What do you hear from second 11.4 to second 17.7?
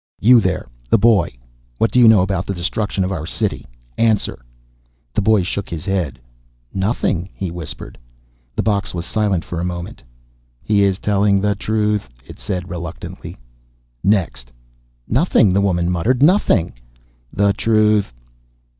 truth," it said reluctantly. "Next!" "Nothing," the woman muttered. "Nothing." "The